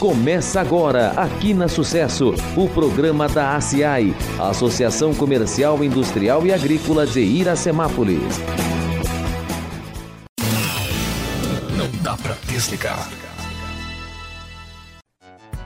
[0.00, 7.20] Começa agora, aqui na Sucesso, o programa da ACI, Associação Comercial, Industrial e Agrícola de
[7.20, 8.40] Iracemápolis.
[11.76, 13.10] Não dá para desligar.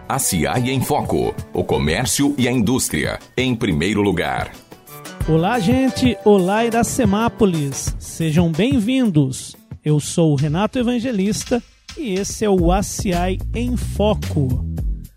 [0.09, 1.33] ACI em Foco.
[1.53, 4.51] O comércio e a indústria, em primeiro lugar.
[5.29, 6.19] Olá, gente.
[6.25, 7.95] Olá, Iracemápolis.
[8.01, 9.55] Sejam bem-vindos.
[9.85, 11.63] Eu sou o Renato Evangelista
[11.97, 14.65] e esse é o ACI em Foco.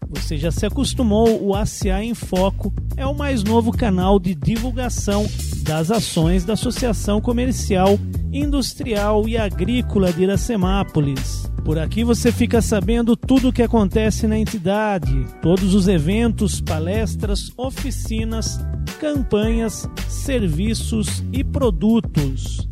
[0.10, 5.26] Você já se acostumou, o ACI em Foco é o mais novo canal de divulgação
[5.64, 8.00] das ações da Associação Comercial,
[8.32, 11.52] Industrial e Agrícola de Iracemápolis.
[11.66, 17.52] Por aqui você fica sabendo tudo o que acontece na entidade, todos os eventos, palestras,
[17.58, 18.58] oficinas,
[19.02, 22.68] campanhas, serviços e produtos.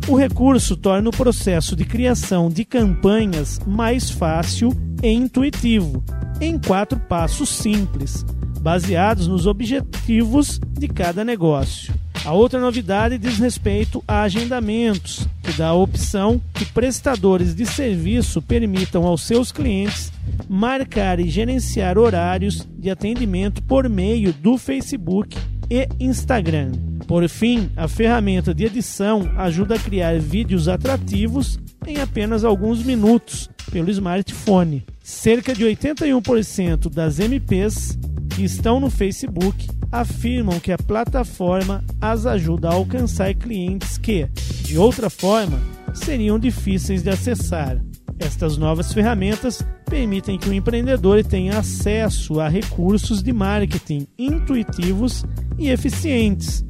[0.08, 4.72] O recurso torna o processo de criação de campanhas mais fácil
[5.04, 6.04] e intuitivo,
[6.42, 8.26] em quatro passos simples,
[8.62, 11.94] baseados nos objetivos de cada negócio.
[12.26, 18.42] A outra novidade diz respeito a agendamentos, que dá a opção que prestadores de serviço
[18.42, 20.12] permitam aos seus clientes
[20.50, 25.38] marcar e gerenciar horários de atendimento por meio do Facebook
[25.70, 26.72] e Instagram.
[27.08, 33.52] Por fim, a ferramenta de edição ajuda a criar vídeos atrativos em apenas alguns minutos
[33.72, 34.84] pelo smartphone.
[35.04, 38.00] Cerca de 81% das MPs
[38.36, 39.68] que estão no Facebook
[40.00, 44.28] afirmam que a plataforma as ajuda a alcançar clientes que,
[44.64, 45.58] de outra forma,
[45.94, 47.82] seriam difíceis de acessar.
[48.20, 55.24] Estas novas ferramentas permitem que o empreendedor tenha acesso a recursos de marketing intuitivos
[55.58, 56.66] e eficientes,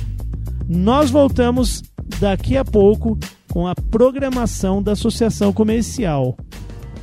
[0.68, 1.82] Nós voltamos
[2.20, 3.18] daqui a pouco
[3.50, 6.36] com a programação da Associação Comercial.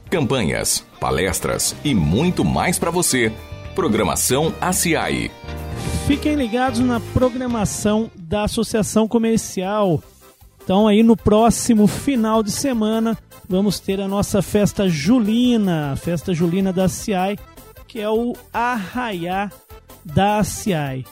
[0.09, 3.31] Campanhas, palestras e muito mais para você.
[3.75, 5.29] Programação ACI.
[6.07, 10.01] Fiquem ligados na programação da Associação Comercial.
[10.67, 13.17] Então aí no próximo final de semana
[13.47, 17.39] vamos ter a nossa festa julina, a festa julina da CI,
[17.87, 19.49] que é o Arraiá
[20.03, 21.05] da CI.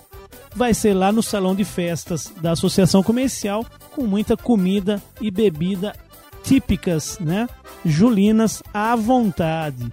[0.53, 3.65] Vai ser lá no salão de festas da Associação Comercial,
[3.95, 5.95] com muita comida e bebida
[6.43, 7.47] típicas, né?
[7.85, 9.89] Julinas à vontade.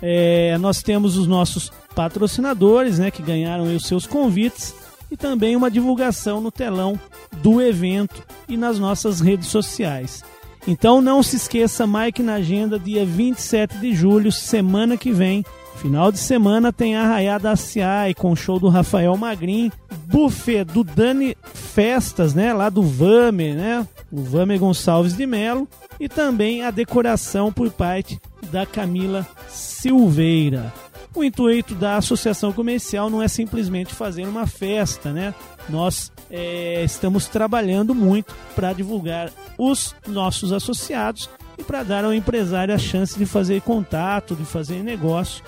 [0.00, 4.72] É, nós temos os nossos patrocinadores, né, que ganharam os seus convites
[5.10, 6.96] e também uma divulgação no telão
[7.44, 10.24] do evento e nas nossas redes sociais.
[10.66, 15.44] Então não se esqueça, Mike na agenda, dia 27 de julho, semana que vem.
[15.76, 19.70] Final de semana tem a Arraiada ACI com o show do Rafael Magrin,
[20.06, 25.68] buffet do Dani Festas, né, lá do Vamer, né, o Vamer Gonçalves de Melo,
[26.00, 28.18] e também a decoração por parte
[28.50, 30.72] da Camila Silveira.
[31.14, 35.34] O intuito da associação comercial não é simplesmente fazer uma festa, né?
[35.68, 41.28] Nós é, estamos trabalhando muito para divulgar os nossos associados
[41.58, 45.42] e para dar ao empresário a chance de fazer contato, de fazer negócio,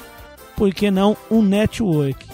[0.57, 2.27] por que não um network.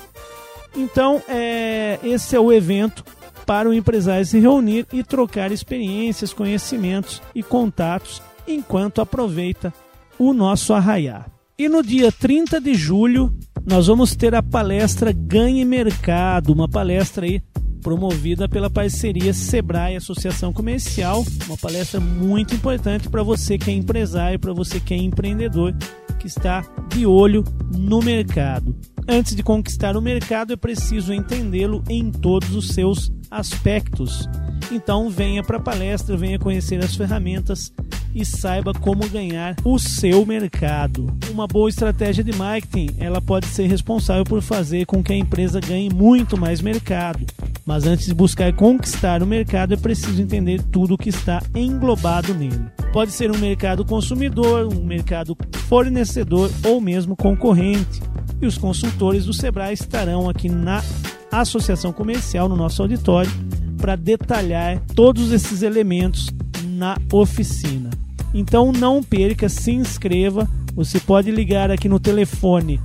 [0.77, 3.05] Então, é, esse é o evento
[3.45, 9.73] para o empresário se reunir e trocar experiências, conhecimentos e contatos enquanto aproveita
[10.19, 11.31] o nosso arraiar.
[11.59, 17.27] E no dia 30 de julho, nós vamos ter a palestra Ganhe Mercado, uma palestra
[17.27, 17.43] aí
[17.83, 24.39] promovida pela parceria Sebrae Associação Comercial, uma palestra muito importante para você que é empresário,
[24.39, 25.75] para você que é empreendedor,
[26.19, 27.45] que está de olho
[27.77, 28.75] no mercado.
[29.09, 34.29] Antes de conquistar o mercado, é preciso entendê-lo em todos os seus aspectos.
[34.71, 37.73] Então, venha para a palestra, venha conhecer as ferramentas
[38.15, 41.15] e saiba como ganhar o seu mercado.
[41.31, 45.61] Uma boa estratégia de marketing, ela pode ser responsável por fazer com que a empresa
[45.61, 47.25] ganhe muito mais mercado.
[47.65, 52.35] Mas antes de buscar conquistar o mercado, é preciso entender tudo o que está englobado
[52.35, 52.67] nele.
[52.93, 55.37] Pode ser um mercado consumidor, um mercado
[55.69, 58.01] fornecedor ou mesmo concorrente.
[58.41, 58.59] E os
[58.93, 60.83] consultores do Sebrae estarão aqui na
[61.31, 63.31] associação comercial, no nosso auditório,
[63.79, 66.29] para detalhar todos esses elementos
[66.65, 67.89] na oficina.
[68.35, 70.47] Então não perca, se inscreva.
[70.75, 72.79] Você pode ligar aqui no telefone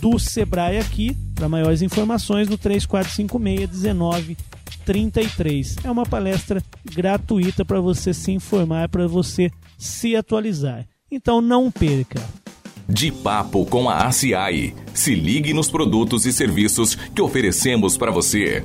[0.00, 5.76] do Sebrae aqui para maiores informações no 3456 1933.
[5.82, 6.62] É uma palestra
[6.94, 10.86] gratuita para você se informar, para você se atualizar.
[11.10, 12.20] Então não perca.
[12.88, 14.74] De papo com a ACI.
[14.94, 18.64] Se ligue nos produtos e serviços que oferecemos para você.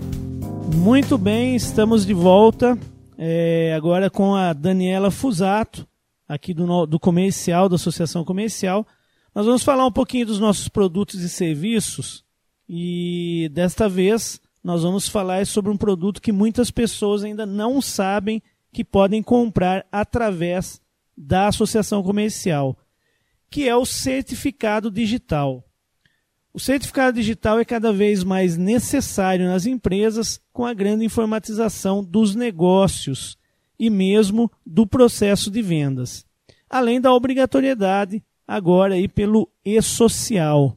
[0.73, 2.77] Muito bem, estamos de volta.
[3.17, 5.85] É, agora com a Daniela Fusato
[6.27, 8.87] aqui do, do comercial, da Associação Comercial.
[9.35, 12.23] Nós vamos falar um pouquinho dos nossos produtos e serviços
[12.67, 18.41] e desta vez nós vamos falar sobre um produto que muitas pessoas ainda não sabem
[18.71, 20.81] que podem comprar através
[21.15, 22.77] da Associação Comercial,
[23.53, 25.63] que é o certificado digital.
[26.51, 32.33] O certificado digital é cada vez mais necessário nas empresas com a grande informatização dos
[32.33, 33.37] negócios
[33.77, 36.25] e mesmo do processo de vendas,
[36.67, 40.75] além da obrigatoriedade agora aí pelo e-social.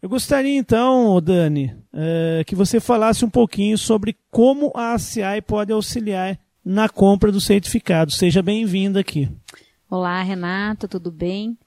[0.00, 5.70] Eu gostaria então, Dani, eh, que você falasse um pouquinho sobre como a ACI pode
[5.70, 8.10] auxiliar na compra do certificado.
[8.10, 9.28] Seja bem-vinda aqui.
[9.90, 11.58] Olá, Renata, tudo bem?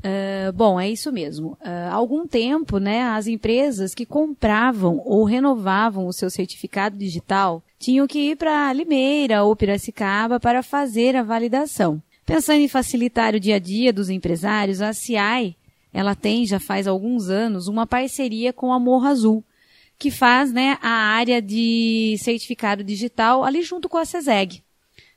[0.00, 1.50] Uh, bom, é isso mesmo.
[1.60, 7.62] Uh, há algum tempo, né, as empresas que compravam ou renovavam o seu certificado digital
[7.78, 12.02] tinham que ir para Limeira ou Piracicaba para fazer a validação.
[12.24, 15.56] Pensando em facilitar o dia a dia dos empresários, a CI
[15.92, 19.44] ela tem já faz alguns anos uma parceria com a Morro Azul,
[19.98, 24.62] que faz né, a área de certificado digital ali junto com a CESEG,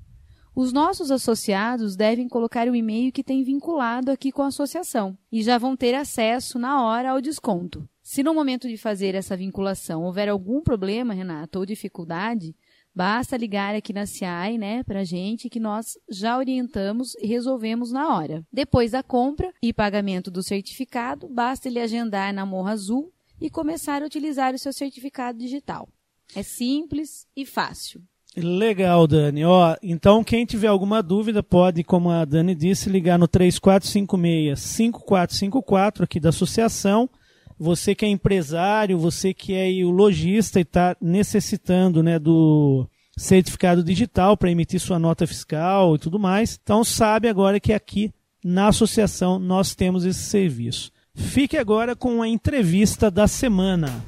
[0.55, 5.43] Os nossos associados devem colocar o e-mail que tem vinculado aqui com a associação e
[5.43, 7.87] já vão ter acesso na hora ao desconto.
[8.01, 12.55] Se no momento de fazer essa vinculação houver algum problema, Renato, ou dificuldade,
[12.95, 18.15] basta ligar aqui na CIAI, né, pra gente, que nós já orientamos e resolvemos na
[18.15, 18.45] hora.
[18.51, 23.11] Depois da compra e pagamento do certificado, basta ele agendar na Morra Azul
[23.41, 25.89] e começar a utilizar o seu certificado digital.
[26.33, 28.01] É simples e fácil.
[28.37, 29.45] Legal, Dani.
[29.45, 36.19] Ó, então quem tiver alguma dúvida pode, como a Dani disse, ligar no 3456-5454 aqui
[36.19, 37.09] da associação.
[37.57, 43.83] Você que é empresário, você que é o lojista e está necessitando né, do certificado
[43.83, 46.59] digital para emitir sua nota fiscal e tudo mais.
[46.61, 48.11] Então sabe agora que aqui
[48.43, 50.91] na associação nós temos esse serviço.
[51.15, 54.03] Fique agora com a entrevista da semana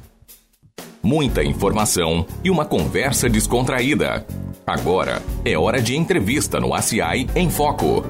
[1.07, 4.25] muita informação e uma conversa descontraída.
[4.65, 8.03] Agora é hora de entrevista no ACI em Foco.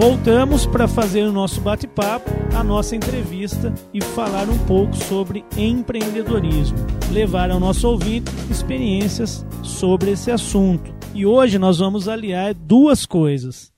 [0.00, 6.78] Voltamos para fazer o nosso bate-papo, a nossa entrevista e falar um pouco sobre empreendedorismo.
[7.12, 10.90] Levar ao nosso ouvinte experiências sobre esse assunto.
[11.14, 13.70] E hoje nós vamos aliar duas coisas.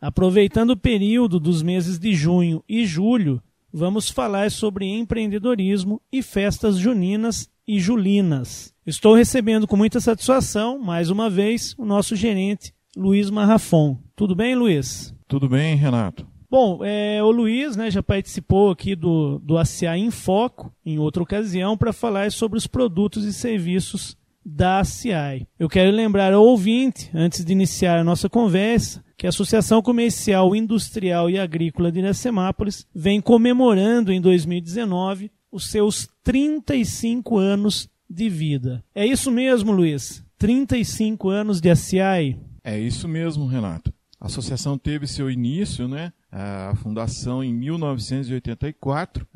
[0.00, 3.40] Aproveitando o período dos meses de junho e julho,
[3.72, 8.74] vamos falar sobre empreendedorismo e festas juninas e Julinas.
[8.84, 13.96] Estou recebendo com muita satisfação, mais uma vez, o nosso gerente, Luiz Marrafon.
[14.16, 15.16] Tudo bem, Luiz?
[15.28, 16.26] Tudo bem, Renato.
[16.50, 21.22] Bom, é, o Luiz né, já participou aqui do, do ACA em Foco, em outra
[21.22, 25.46] ocasião, para falar sobre os produtos e serviços da CI.
[25.58, 30.56] Eu quero lembrar ao ouvinte, antes de iniciar a nossa conversa, que a Associação Comercial,
[30.56, 38.82] Industrial e Agrícola de Iracemápolis vem comemorando em 2019 os seus 35 anos de vida.
[38.94, 40.24] É isso mesmo, Luiz?
[40.38, 42.38] 35 anos de ACI?
[42.64, 43.92] É isso mesmo, Renato.
[44.20, 49.26] A associação teve seu início, né, a fundação em 1984,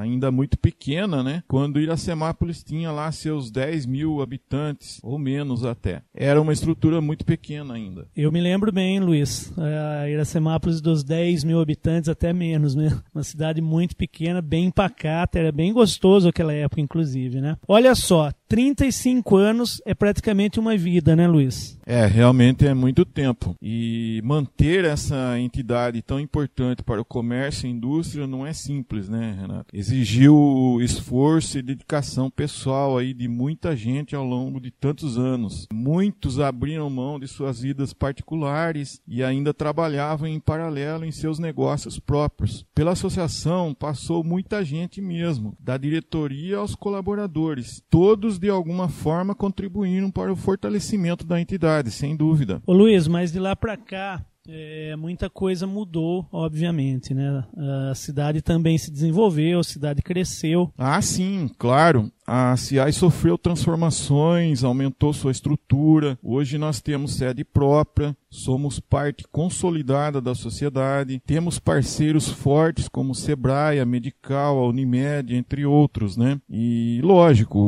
[0.00, 1.44] ainda muito pequena, né?
[1.46, 6.02] Quando Iracemápolis tinha lá seus 10 mil habitantes, ou menos até.
[6.14, 8.08] Era uma estrutura muito pequena ainda.
[8.16, 9.52] Eu me lembro bem, Luiz.
[9.58, 12.98] A Iracemápolis dos 10 mil habitantes, até menos, né?
[13.14, 17.56] Uma cidade muito pequena, bem pacata, era bem gostoso aquela época, inclusive, né?
[17.68, 21.78] Olha só, 35 anos é praticamente uma vida, né, Luiz?
[21.86, 23.54] É, realmente é muito tempo.
[23.62, 29.36] E manter essa entidade tão importante para o comércio e indústria não é simples, né,
[29.40, 29.66] Renato?
[29.72, 35.68] Exigiu esforço e dedicação pessoal aí de muita gente ao longo de tantos anos.
[35.72, 42.00] Muitos abriram mão de suas vidas particulares e ainda trabalhavam em paralelo em seus negócios
[42.00, 42.66] próprios.
[42.74, 47.80] Pela associação passou muita gente mesmo, da diretoria aos colaboradores.
[47.88, 52.62] Todos de alguma forma contribuíram para o fortalecimento da entidade, sem dúvida.
[52.66, 57.44] Ô Luiz, mas de lá para cá, é, muita coisa mudou, obviamente, né?
[57.90, 60.72] A cidade também se desenvolveu, a cidade cresceu.
[60.78, 62.10] Ah, sim, claro.
[62.32, 66.16] A CI sofreu transformações, aumentou sua estrutura.
[66.22, 73.80] Hoje nós temos sede própria, somos parte consolidada da sociedade, temos parceiros fortes como Sebrae,
[73.80, 76.40] a Medical, a Unimed, entre outros, né?
[76.48, 77.58] E lógico,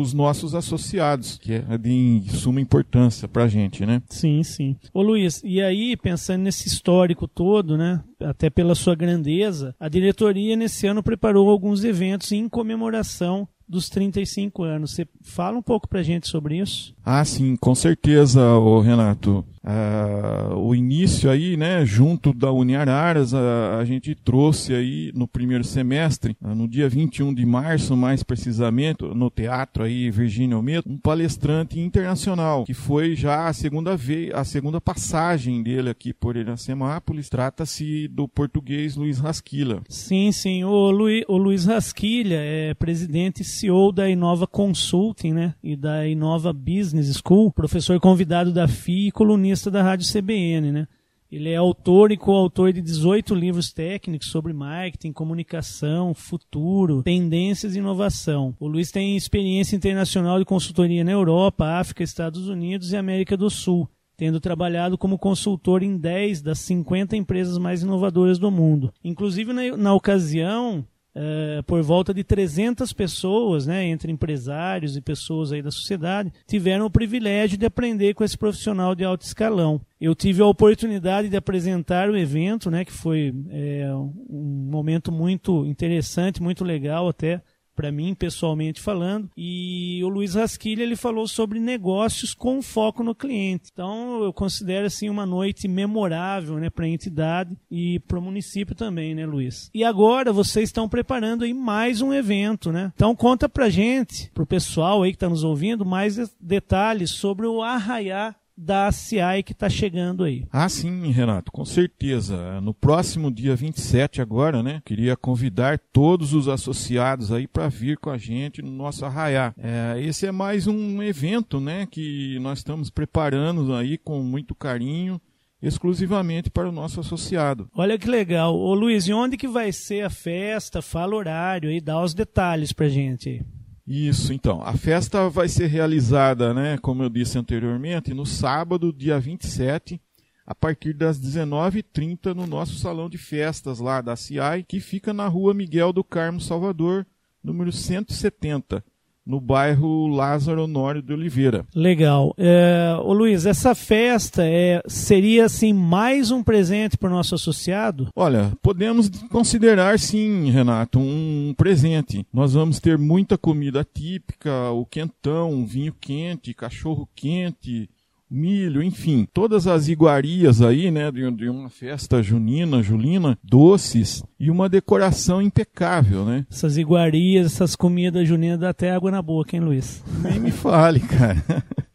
[0.00, 4.00] os nossos associados, que é de suma importância para a gente, né?
[4.08, 4.76] Sim, sim.
[4.94, 8.02] Ô Luiz, e aí pensando nesse histórico todo, né?
[8.18, 14.62] Até pela sua grandeza, a diretoria nesse ano preparou alguns eventos em comemoração dos 35
[14.62, 14.92] anos.
[14.92, 16.94] Você fala um pouco para gente sobre isso?
[17.04, 18.40] Ah, sim, com certeza,
[18.84, 19.44] Renato.
[19.62, 25.62] Uh, o início aí, né, junto da Uniararas, a, a gente trouxe aí no primeiro
[25.64, 30.96] semestre, uh, no dia 21 de março, mais precisamente, no teatro aí Virgínia Almeida, um
[30.96, 37.28] palestrante internacional, que foi já a segunda vez, a segunda passagem dele aqui por Iracemápolis.
[37.28, 39.82] Trata-se do português Luiz Rasquilha.
[39.90, 45.76] Sim, sim, o, Lu, o Luiz Rasquilha é presidente CEO da Inova Consulting, né, e
[45.76, 50.88] da Inova Business School, professor convidado da FI e colunista da Rádio CBN, né?
[51.30, 57.78] Ele é autor e coautor de 18 livros técnicos sobre marketing, comunicação, futuro, tendências e
[57.78, 58.52] inovação.
[58.58, 63.48] O Luiz tem experiência internacional de consultoria na Europa, África, Estados Unidos e América do
[63.48, 68.92] Sul, tendo trabalhado como consultor em 10 das 50 empresas mais inovadoras do mundo.
[69.04, 75.50] Inclusive, na, na ocasião, Uh, por volta de 300 pessoas, né, entre empresários e pessoas
[75.50, 79.80] aí da sociedade, tiveram o privilégio de aprender com esse profissional de alto escalão.
[80.00, 85.66] Eu tive a oportunidade de apresentar o evento, né, que foi é, um momento muito
[85.66, 87.42] interessante, muito legal até
[87.74, 89.30] para mim pessoalmente falando.
[89.36, 93.70] E o Luiz Rasquilha ele falou sobre negócios com foco no cliente.
[93.72, 98.74] Então eu considero assim uma noite memorável, né, para a entidade e para o município
[98.74, 99.70] também, né, Luiz?
[99.74, 102.92] E agora vocês estão preparando aí mais um evento, né?
[102.94, 107.62] Então conta pra gente, pro pessoal aí que está nos ouvindo, mais detalhes sobre o
[107.62, 110.46] Arraiá da CI que está chegando aí.
[110.52, 112.60] Ah, sim, Renato, com certeza.
[112.60, 114.82] No próximo dia 27 agora, né?
[114.84, 119.54] Queria convidar todos os associados aí para vir com a gente no nosso arraiá.
[119.56, 121.86] É, esse é mais um evento, né?
[121.90, 125.20] Que nós estamos preparando aí com muito carinho
[125.62, 127.68] exclusivamente para o nosso associado.
[127.74, 128.56] Olha que legal.
[128.56, 130.80] Ô Luiz, e onde que vai ser a festa?
[130.80, 133.44] Fala horário e dá os detalhes pra gente.
[133.92, 134.62] Isso, então.
[134.62, 140.00] A festa vai ser realizada, né, como eu disse anteriormente, no sábado, dia 27,
[140.46, 145.26] a partir das 19h30, no nosso salão de festas lá da CI, que fica na
[145.26, 147.04] rua Miguel do Carmo Salvador,
[147.42, 148.84] número 170
[149.30, 151.64] no bairro Lázaro Honório de Oliveira.
[151.72, 152.34] Legal.
[152.36, 158.08] É, ô Luiz, essa festa é, seria assim mais um presente para o nosso associado?
[158.16, 162.26] Olha, podemos considerar sim, Renato, um presente.
[162.32, 167.88] Nós vamos ter muita comida típica, o quentão, vinho quente, cachorro quente,
[168.30, 174.50] milho, enfim, todas as iguarias aí, né, de, de, uma festa junina, julina, doces e
[174.50, 176.46] uma decoração impecável, né?
[176.50, 180.02] Essas iguarias, essas comidas juninas dá até água na boca, hein, Luiz?
[180.22, 181.42] Nem me fale, cara.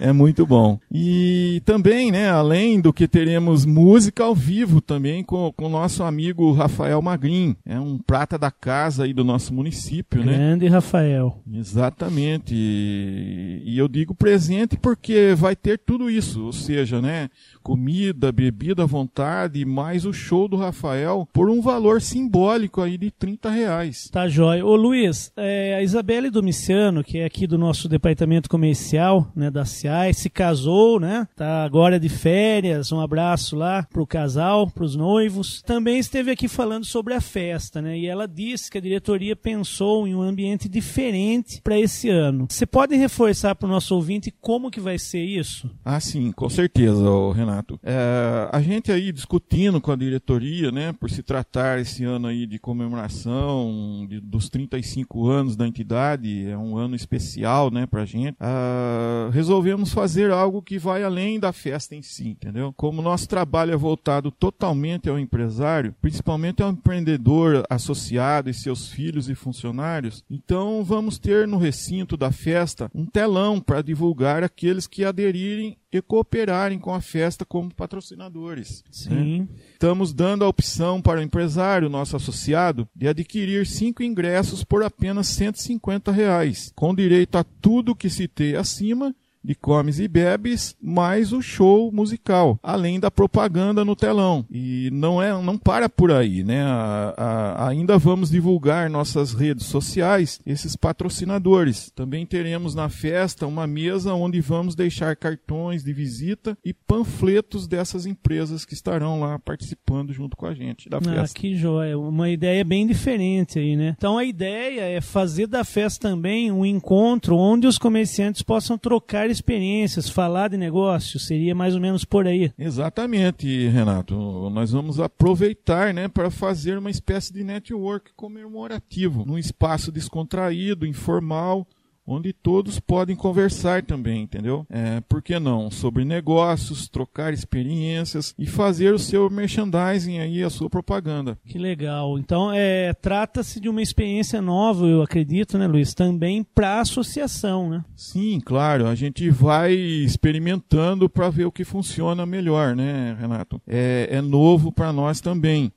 [0.00, 0.78] É muito bom.
[0.90, 6.52] E também, né, além do que teremos música ao vivo também com o nosso amigo
[6.52, 7.54] Rafael Magrin.
[7.66, 10.46] É um prata da casa aí do nosso município, Grande né?
[10.46, 11.38] Grande Rafael.
[11.52, 12.54] Exatamente.
[12.54, 17.28] E, e eu digo presente porque vai ter tudo isso, ou seja, né,
[17.62, 23.10] comida, bebida à vontade, mais o show do Rafael por um valor simbólico aí de
[23.10, 24.08] 30 reais.
[24.10, 24.64] Tá jóia.
[24.64, 29.64] Ô Luiz, é, a Isabelle Domiciano, que é aqui do nosso departamento comercial, né, da
[29.90, 35.62] CIAI, se casou, né, tá agora de férias, um abraço lá pro casal, pros noivos.
[35.62, 40.06] Também esteve aqui falando sobre a festa, né, e ela disse que a diretoria pensou
[40.06, 42.46] em um ambiente diferente para esse ano.
[42.48, 45.68] Você pode reforçar para o nosso ouvinte como que vai ser isso?
[45.84, 47.02] Ah, sim, com certeza,
[47.34, 47.78] Renato.
[47.82, 52.46] É, a gente aí discutindo com a diretoria, né, por se tratar esse ano aí
[52.46, 58.36] de comemoração de, dos 35 anos da entidade, é um ano especial, né, pra gente,
[58.40, 62.72] uh, resolvemos fazer algo que vai além da festa em si, entendeu?
[62.76, 69.28] Como nosso trabalho é voltado totalmente ao empresário, principalmente ao empreendedor associado e seus filhos
[69.28, 75.04] e funcionários, então vamos ter no recinto da festa um telão para divulgar aqueles que
[75.04, 78.84] aderirem e cooperarem com a festa como patrocinadores.
[78.84, 78.90] Né?
[78.92, 79.40] Sim.
[79.40, 79.48] Né?
[79.72, 85.26] Estamos dando a opção para o empresário, nosso associado, de adquirir cinco ingressos por apenas
[85.28, 91.40] 150 reais, com direito a tudo que citei acima de comes e bebes, mais o
[91.40, 94.44] show musical, além da propaganda no telão.
[94.50, 96.62] E não é, não para por aí, né?
[96.62, 101.90] A, a, ainda vamos divulgar nossas redes sociais, esses patrocinadores.
[101.94, 108.06] Também teremos na festa uma mesa onde vamos deixar cartões de visita e panfletos dessas
[108.06, 111.38] empresas que estarão lá participando junto com a gente da ah, festa.
[111.38, 111.98] Ah, que joia!
[111.98, 113.94] Uma ideia bem diferente aí, né?
[113.96, 119.29] Então a ideia é fazer da festa também um encontro onde os comerciantes possam trocar
[119.30, 122.52] experiências, falar de negócio, seria mais ou menos por aí.
[122.58, 124.14] Exatamente, Renato.
[124.50, 131.66] Nós vamos aproveitar né, para fazer uma espécie de network comemorativo, num espaço descontraído, informal,
[132.10, 134.66] onde todos podem conversar também, entendeu?
[134.68, 135.70] É, por que não?
[135.70, 141.38] Sobre negócios, trocar experiências e fazer o seu merchandising aí, a sua propaganda.
[141.46, 142.18] Que legal.
[142.18, 145.94] Então, é, trata-se de uma experiência nova, eu acredito, né, Luiz?
[145.94, 147.84] Também para a associação, né?
[147.94, 148.86] Sim, claro.
[148.86, 153.62] A gente vai experimentando para ver o que funciona melhor, né, Renato?
[153.68, 155.72] É, é novo para nós também.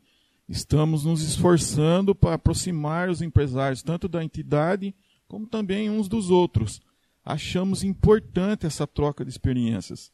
[0.49, 4.93] Estamos nos esforçando para aproximar os empresários tanto da entidade
[5.33, 6.79] como também uns dos outros.
[7.25, 10.11] Achamos importante essa troca de experiências.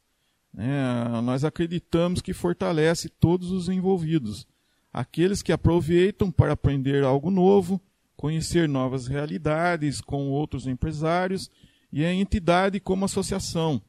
[0.58, 4.48] É, nós acreditamos que fortalece todos os envolvidos.
[4.94, 7.82] Aqueles que aproveitam para aprender algo novo,
[8.16, 11.52] conhecer novas realidades com outros empresários
[11.92, 13.82] e a entidade como associação,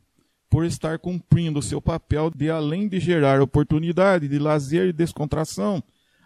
[0.50, 5.80] por estar cumprindo o seu papel de, além de gerar oportunidade de lazer e descontração,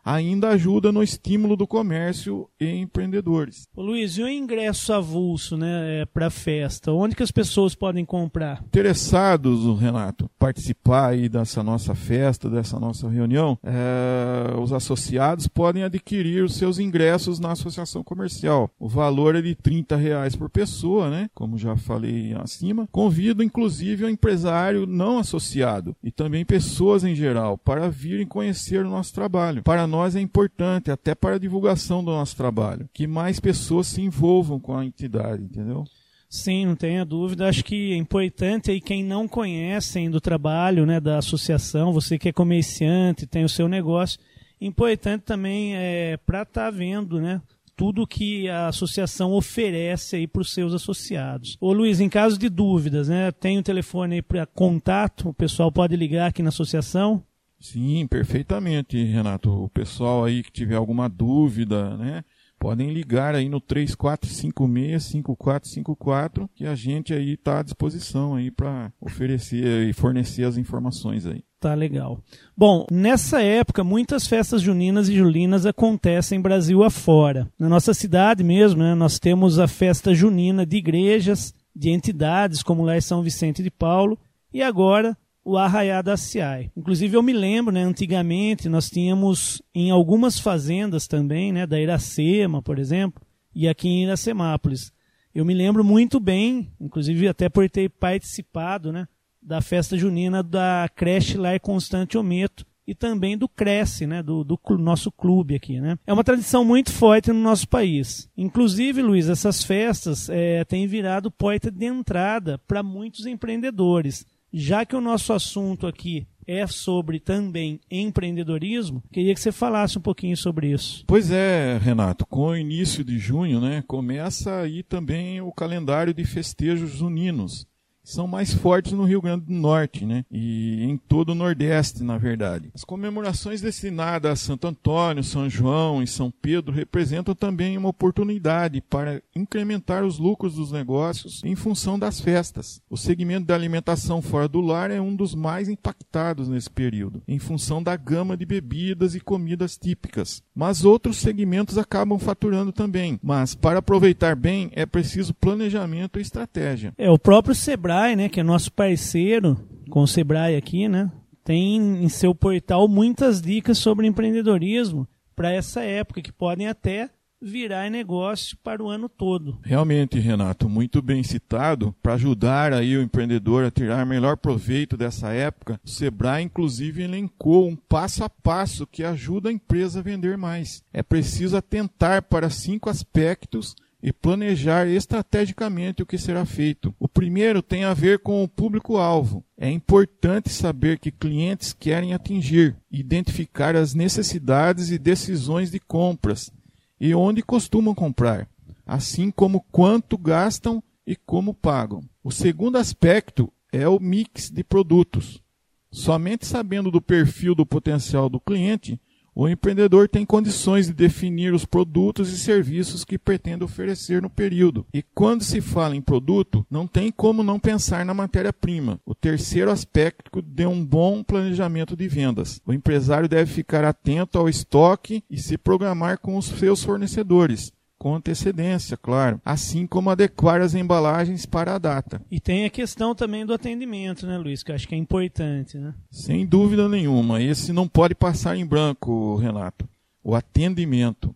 [0.05, 3.67] ainda ajuda no estímulo do comércio e empreendedores.
[3.75, 6.93] Ô Luiz, e o ingresso avulso né, é, para a festa?
[6.93, 8.63] Onde que as pessoas podem comprar?
[8.67, 16.45] Interessados, Renato, participar aí dessa nossa festa, dessa nossa reunião, é, os associados podem adquirir
[16.45, 18.71] os seus ingressos na associação comercial.
[18.79, 21.31] O valor é de 30 reais por pessoa, né?
[21.35, 22.89] Como já falei acima.
[22.91, 28.91] Convido inclusive o empresário não associado e também pessoas em geral para virem conhecer o
[28.91, 29.63] nosso trabalho.
[29.63, 34.03] Para nós é importante, até para a divulgação do nosso trabalho, que mais pessoas se
[34.03, 35.85] envolvam com a entidade, entendeu?
[36.29, 37.49] Sim, não tenha dúvida.
[37.49, 42.29] Acho que é importante aí quem não conhece do trabalho né, da associação, você que
[42.29, 44.19] é comerciante, tem o seu negócio,
[44.61, 47.41] importante também é, para estar tá vendo né,
[47.77, 51.57] tudo que a associação oferece aí para os seus associados.
[51.61, 55.35] Ô Luiz, em caso de dúvidas, né, tem o um telefone aí para contato, o
[55.35, 57.23] pessoal pode ligar aqui na associação?
[57.65, 59.51] Sim, perfeitamente, Renato.
[59.51, 62.23] O pessoal aí que tiver alguma dúvida, né?
[62.59, 69.89] Podem ligar aí no 3456-5454 que a gente aí está à disposição aí para oferecer
[69.89, 71.43] e fornecer as informações aí.
[71.59, 72.21] Tá legal.
[72.55, 77.51] Bom, nessa época muitas festas juninas e julinas acontecem Brasil afora.
[77.59, 82.85] Na nossa cidade mesmo, né, nós temos a festa junina de igrejas, de entidades como
[82.85, 84.19] lá em São Vicente de Paulo
[84.53, 86.71] e agora o Arraiá da Ciai.
[86.77, 92.63] Inclusive eu me lembro, né, antigamente nós tínhamos em algumas fazendas também, né, da Iracema,
[92.63, 93.23] por exemplo,
[93.55, 94.93] e aqui em Iracemápolis.
[95.35, 99.07] Eu me lembro muito bem, inclusive até por ter participado, né,
[99.43, 104.59] da festa junina da creche Lar Constante Ometo e também do Cresce, né, do, do
[104.79, 105.81] nosso clube aqui.
[105.81, 105.99] Né?
[106.07, 108.31] É uma tradição muito forte no nosso país.
[108.37, 114.95] Inclusive, Luiz, essas festas é, têm virado porta de entrada para muitos empreendedores já que
[114.95, 120.71] o nosso assunto aqui é sobre também empreendedorismo, queria que você falasse um pouquinho sobre
[120.71, 121.03] isso.
[121.09, 126.25] Pois é, Renato, com o início de junho, né, começa aí também o calendário de
[126.25, 127.67] festejos juninos
[128.05, 130.25] são mais fortes no Rio Grande do Norte, né?
[130.31, 132.71] E em todo o Nordeste, na verdade.
[132.75, 138.81] As comemorações destinadas a Santo Antônio, São João e São Pedro representam também uma oportunidade
[138.83, 142.83] para incrementar os lucros dos negócios em função das festas.
[142.91, 147.39] O segmento da alimentação fora do lar é um dos mais impactados nesse período, em
[147.39, 150.43] função da gama de bebidas e comidas típicas.
[150.55, 153.19] Mas outros segmentos acabam faturando também.
[153.23, 156.93] Mas para aproveitar bem é preciso planejamento e estratégia.
[156.99, 159.57] É o próprio Sebrae Sebrae, né, que é nosso parceiro
[159.89, 161.13] com o Sebrae aqui, né,
[161.45, 167.91] tem em seu portal muitas dicas sobre empreendedorismo para essa época que podem até virar
[167.91, 169.61] negócio para o ano todo.
[169.63, 171.95] Realmente, Renato, muito bem citado.
[172.03, 177.69] Para ajudar aí o empreendedor a tirar melhor proveito dessa época, o Sebrae inclusive elencou
[177.69, 180.83] um passo a passo que ajuda a empresa a vender mais.
[180.93, 186.95] É preciso atentar para cinco aspectos e planejar estrategicamente o que será feito.
[187.01, 189.43] O primeiro tem a ver com o público-alvo.
[189.57, 196.53] É importante saber que clientes querem atingir, identificar as necessidades e decisões de compras
[197.01, 198.47] e onde costumam comprar,
[198.85, 202.03] assim como quanto gastam e como pagam.
[202.23, 205.43] O segundo aspecto é o mix de produtos.
[205.91, 209.01] Somente sabendo do perfil do potencial do cliente,
[209.35, 214.87] o empreendedor tem condições de definir os produtos e serviços que pretende oferecer no período.
[214.95, 219.01] E quando se fala em produto, não tem como não pensar na matéria-prima.
[219.05, 222.61] O terceiro aspecto de um bom planejamento de vendas.
[222.67, 228.15] O empresário deve ficar atento ao estoque e se programar com os seus fornecedores com
[228.15, 232.21] antecedência, claro, assim como adequar as embalagens para a data.
[232.31, 235.79] E tem a questão também do atendimento, né, Luiz, que eu acho que é importante,
[235.79, 235.95] né?
[236.11, 239.89] Sem dúvida nenhuma, esse não pode passar em branco, Renato.
[240.23, 241.35] O atendimento.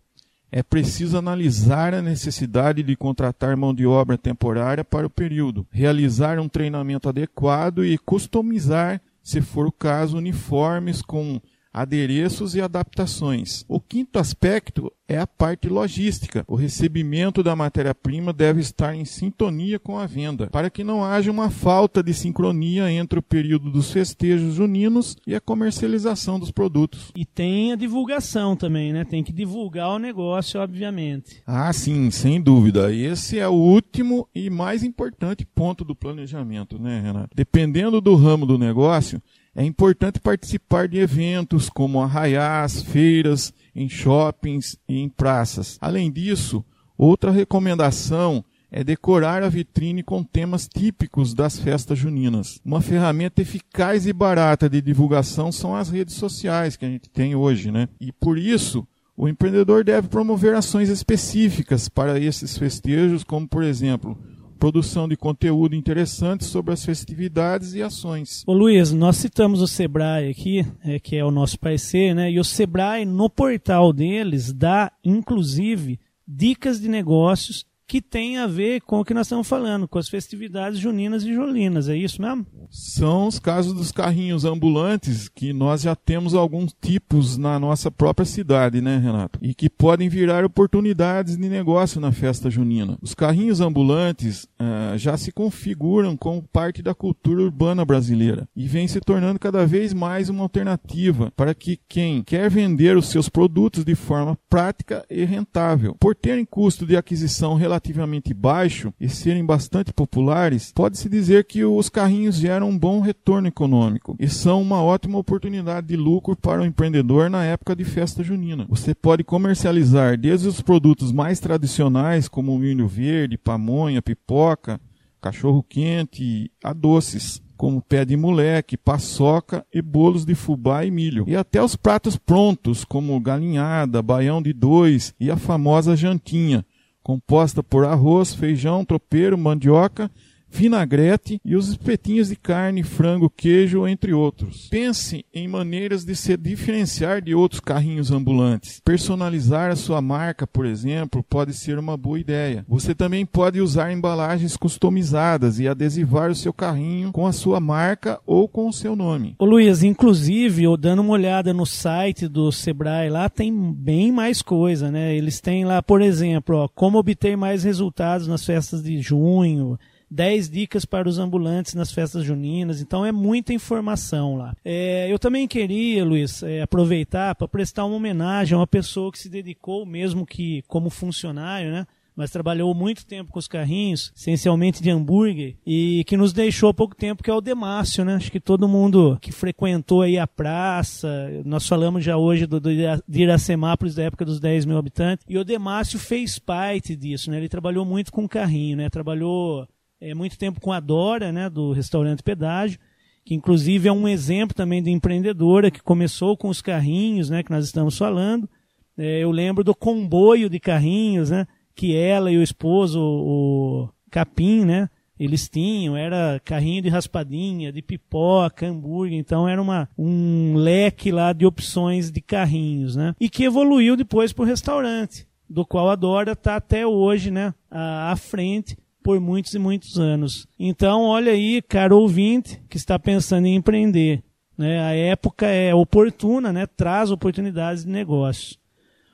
[0.51, 6.39] É preciso analisar a necessidade de contratar mão de obra temporária para o período, realizar
[6.39, 11.39] um treinamento adequado e customizar, se for o caso, uniformes com
[11.73, 13.63] adereços e adaptações.
[13.67, 16.43] O quinto aspecto é a parte logística.
[16.47, 21.31] O recebimento da matéria-prima deve estar em sintonia com a venda, para que não haja
[21.31, 27.11] uma falta de sincronia entre o período dos festejos juninos e a comercialização dos produtos.
[27.15, 29.03] E tem a divulgação também, né?
[29.03, 31.41] Tem que divulgar o negócio, obviamente.
[31.45, 32.93] Ah, sim, sem dúvida.
[32.93, 37.29] Esse é o último e mais importante ponto do planejamento, né, Renato?
[37.35, 39.21] Dependendo do ramo do negócio,
[39.55, 45.77] é importante participar de eventos como arraiás, feiras, em shoppings e em praças.
[45.81, 46.63] Além disso,
[46.97, 52.61] outra recomendação é decorar a vitrine com temas típicos das festas juninas.
[52.63, 57.35] Uma ferramenta eficaz e barata de divulgação são as redes sociais que a gente tem
[57.35, 57.89] hoje, né?
[57.99, 64.17] E por isso, o empreendedor deve promover ações específicas para esses festejos, como por exemplo,
[64.59, 68.43] produção de conteúdo interessante sobre as festividades e ações.
[68.45, 72.29] Ô Luiz, nós citamos o Sebrae aqui, é, que é o nosso parceiro, né?
[72.29, 78.81] E o Sebrae, no portal deles, dá, inclusive, dicas de negócios que tem a ver
[78.81, 82.45] com o que nós estamos falando, com as festividades juninas e julinas, é isso mesmo?
[82.69, 88.27] São os casos dos carrinhos ambulantes que nós já temos alguns tipos na nossa própria
[88.27, 89.39] cidade, né, Renato?
[89.41, 92.95] E que podem virar oportunidades de negócio na festa junina.
[93.01, 98.87] Os carrinhos ambulantes uh, já se configuram como parte da cultura urbana brasileira e vem
[98.87, 103.83] se tornando cada vez mais uma alternativa para que quem quer vender os seus produtos
[103.83, 109.45] de forma prática e rentável, por terem custo de aquisição relativo relativamente baixo e serem
[109.45, 114.83] bastante populares, pode-se dizer que os carrinhos geram um bom retorno econômico e são uma
[114.83, 118.65] ótima oportunidade de lucro para o empreendedor na época de festa junina.
[118.69, 124.79] Você pode comercializar desde os produtos mais tradicionais, como milho verde, pamonha, pipoca,
[125.21, 131.25] cachorro quente, a doces como pé de moleque, paçoca e bolos de fubá e milho.
[131.27, 136.65] E até os pratos prontos, como galinhada, baião de dois e a famosa jantinha,
[137.09, 140.11] composta por arroz, feijão, tropeiro, mandioca
[140.49, 144.67] vinagrete e os espetinhos de carne, frango, queijo, entre outros.
[144.69, 148.81] Pense em maneiras de se diferenciar de outros carrinhos ambulantes.
[148.83, 152.65] Personalizar a sua marca, por exemplo, pode ser uma boa ideia.
[152.67, 158.19] Você também pode usar embalagens customizadas e adesivar o seu carrinho com a sua marca
[158.25, 159.35] ou com o seu nome.
[159.37, 164.41] Ô Luiz, inclusive, eu dando uma olhada no site do Sebrae lá, tem bem mais
[164.41, 165.15] coisa, né?
[165.15, 169.77] Eles têm lá, por exemplo, ó, como obter mais resultados nas festas de junho,
[170.09, 172.81] 10 dicas para os ambulantes nas festas juninas.
[172.81, 174.55] Então é muita informação lá.
[174.63, 179.19] É, eu também queria, Luiz, é, aproveitar para prestar uma homenagem a uma pessoa que
[179.19, 181.85] se dedicou, mesmo que como funcionário, né?
[182.19, 186.73] mas trabalhou muito tempo com os carrinhos, essencialmente de hambúrguer, e que nos deixou há
[186.73, 188.15] pouco tempo, que é o Demácio, né?
[188.15, 191.07] Acho que todo mundo que frequentou aí a praça,
[191.45, 192.69] nós falamos já hoje do, do
[193.07, 197.37] de Iracemápolis da época dos 10 mil habitantes, e o Demácio fez parte disso, né?
[197.37, 198.89] Ele trabalhou muito com carrinho, né?
[198.89, 199.65] Trabalhou
[200.01, 202.79] é, muito tempo com a Dora, né, do restaurante Pedágio,
[203.25, 207.51] que inclusive é um exemplo também de empreendedora que começou com os carrinhos, né, que
[207.51, 208.49] nós estamos falando.
[208.97, 214.65] É, eu lembro do comboio de carrinhos, né, que ela e o esposo, o Capim,
[214.65, 221.11] né, eles tinham, era carrinho de raspadinha, de pipoca, hambúrguer, então era uma, um leque
[221.11, 223.13] lá de opções de carrinhos, né?
[223.19, 227.53] E que evoluiu depois para o restaurante, do qual a Dora está até hoje, né,
[227.69, 228.77] à, à frente,
[229.09, 230.45] por muitos e muitos anos.
[230.59, 234.21] Então, olha aí, caro ouvinte que está pensando em empreender.
[234.55, 234.79] Né?
[234.79, 236.67] A época é oportuna, né?
[236.67, 238.55] traz oportunidades de negócio.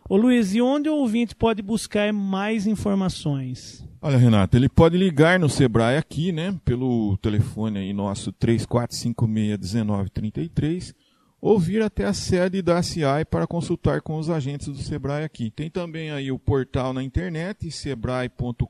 [0.10, 3.88] Ô Luiz, e onde o ouvinte pode buscar mais informações?
[4.02, 6.54] Olha, Renato, ele pode ligar no Sebrae aqui, né?
[6.66, 10.94] Pelo telefone aí nosso 34561933
[11.46, 15.52] ou vir até a sede da CI para consultar com os agentes do Sebrae aqui.
[15.52, 18.66] Tem também aí o portal na internet, sebrae.com.br.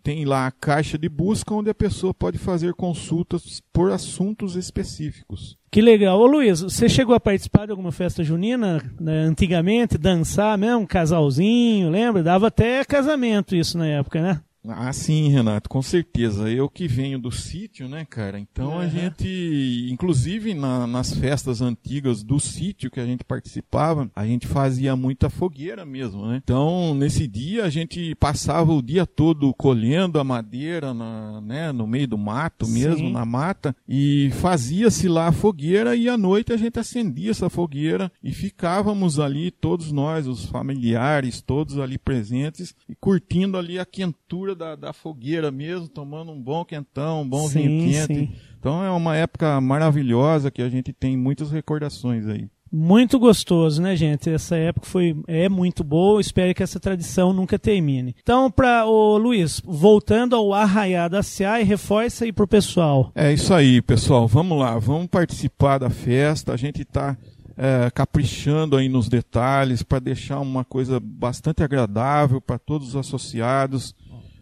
[0.00, 5.58] Tem lá a caixa de busca onde a pessoa pode fazer consultas por assuntos específicos.
[5.68, 6.20] Que legal.
[6.20, 11.90] Ô Luiz, você chegou a participar de alguma festa junina né, antigamente, dançar mesmo, casalzinho,
[11.90, 12.22] lembra?
[12.22, 14.40] Dava até casamento isso na época, né?
[14.70, 16.50] Ah, sim, Renato, com certeza.
[16.50, 18.38] Eu que venho do sítio, né, cara?
[18.38, 18.78] Então uhum.
[18.78, 24.46] a gente, inclusive na, nas festas antigas do sítio que a gente participava, a gente
[24.46, 26.40] fazia muita fogueira mesmo, né?
[26.42, 31.86] Então nesse dia a gente passava o dia todo colhendo a madeira na, né, no
[31.86, 33.12] meio do mato mesmo, sim.
[33.12, 38.10] na mata, e fazia-se lá a fogueira e à noite a gente acendia essa fogueira
[38.22, 44.54] e ficávamos ali, todos nós, os familiares, todos ali presentes, e curtindo ali a quentura
[44.58, 48.14] da, da fogueira mesmo, tomando um bom quentão, um bom sim, vinho quente.
[48.14, 48.32] Sim.
[48.58, 52.50] Então é uma época maravilhosa que a gente tem muitas recordações aí.
[52.70, 54.28] Muito gostoso, né, gente?
[54.28, 56.20] Essa época foi é muito boa.
[56.20, 58.14] Espero que essa tradição nunca termine.
[58.22, 63.10] Então, para o Luiz, voltando ao Arraiá da CI, reforça aí pro pessoal.
[63.14, 64.28] É isso aí, pessoal.
[64.28, 66.52] Vamos lá, vamos participar da festa.
[66.52, 67.16] A gente está
[67.56, 73.94] é, caprichando aí nos detalhes para deixar uma coisa bastante agradável para todos os associados.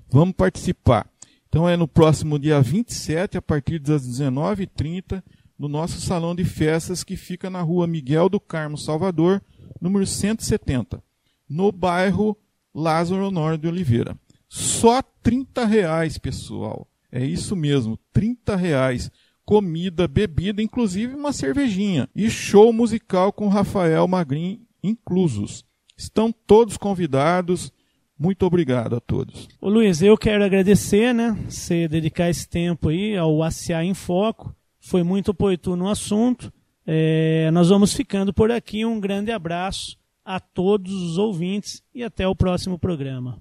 [0.09, 1.09] Vamos participar.
[1.49, 5.23] Então é no próximo dia 27, a partir das 19h30,
[5.59, 9.43] no nosso salão de festas que fica na rua Miguel do Carmo, Salvador,
[9.81, 11.03] número 170,
[11.49, 12.37] no bairro
[12.75, 14.19] Lázaro Honório de Oliveira.
[14.49, 16.87] Só 30 reais, pessoal.
[17.11, 19.11] É isso mesmo, 30 reais.
[19.45, 22.09] Comida, bebida, inclusive uma cervejinha.
[22.15, 25.65] E show musical com Rafael Magrin inclusos.
[25.97, 27.73] Estão todos convidados.
[28.19, 29.49] Muito obrigado a todos.
[29.61, 31.37] Ô Luiz, eu quero agradecer, né?
[31.49, 34.55] Você dedicar esse tempo aí ao ACA em Foco.
[34.81, 36.53] Foi muito oportuno o assunto.
[36.87, 38.85] É, nós vamos ficando por aqui.
[38.85, 43.41] Um grande abraço a todos os ouvintes e até o próximo programa.